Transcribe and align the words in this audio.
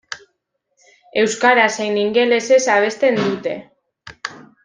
Euskaraz 1.23 1.67
zein 1.75 1.99
ingelesez 2.05 2.59
abesten 2.77 3.21
dute. 3.23 3.55